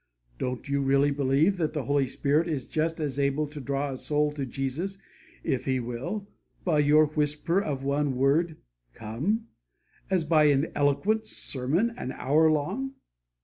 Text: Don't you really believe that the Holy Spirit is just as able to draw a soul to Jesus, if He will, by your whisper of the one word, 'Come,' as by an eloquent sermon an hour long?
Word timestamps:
Don't 0.39 0.67
you 0.67 0.81
really 0.81 1.11
believe 1.11 1.57
that 1.57 1.73
the 1.73 1.83
Holy 1.83 2.07
Spirit 2.07 2.47
is 2.47 2.65
just 2.65 2.99
as 2.99 3.19
able 3.19 3.45
to 3.45 3.61
draw 3.61 3.91
a 3.91 3.97
soul 3.97 4.31
to 4.31 4.47
Jesus, 4.47 4.97
if 5.43 5.65
He 5.65 5.79
will, 5.79 6.27
by 6.65 6.79
your 6.79 7.05
whisper 7.05 7.61
of 7.61 7.81
the 7.81 7.85
one 7.85 8.15
word, 8.15 8.57
'Come,' 8.95 9.49
as 10.09 10.25
by 10.25 10.45
an 10.45 10.71
eloquent 10.73 11.27
sermon 11.27 11.93
an 11.97 12.13
hour 12.13 12.49
long? 12.49 12.95